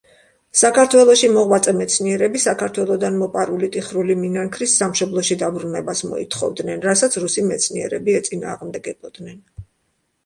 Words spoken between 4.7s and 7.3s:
სამშობლოში დაბრუნებას მოითხოვდნენ, რასაც